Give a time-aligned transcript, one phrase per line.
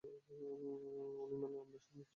[0.03, 2.03] উনি মানে আপনার স্বামী।